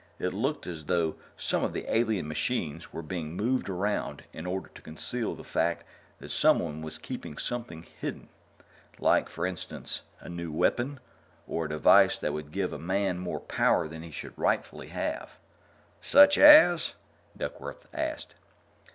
It 0.17 0.33
looked 0.33 0.65
as 0.65 0.85
though 0.85 1.15
some 1.37 1.63
of 1.63 1.73
the 1.73 1.85
alien 1.87 2.27
machines 2.27 2.91
were 2.91 3.03
being 3.03 3.35
moved 3.37 3.69
around 3.69 4.23
in 4.33 4.47
order 4.47 4.67
to 4.73 4.81
conceal 4.81 5.35
the 5.35 5.43
fact 5.43 5.83
that 6.17 6.31
someone 6.31 6.81
was 6.81 6.97
keeping 6.97 7.37
something 7.37 7.83
hidden. 7.99 8.27
Like, 8.97 9.29
for 9.29 9.45
instance, 9.45 10.01
a 10.19 10.27
new 10.27 10.51
weapon, 10.51 10.99
or 11.45 11.65
a 11.65 11.69
device 11.69 12.17
that 12.17 12.33
would 12.33 12.51
give 12.51 12.73
a 12.73 12.79
man 12.79 13.19
more 13.19 13.41
power 13.41 13.87
than 13.87 14.01
he 14.01 14.09
should 14.09 14.33
rightfully 14.39 14.87
have." 14.87 15.35
"Such 16.01 16.39
as?" 16.39 16.93
Duckworth 17.37 17.87
asked. 17.93 18.33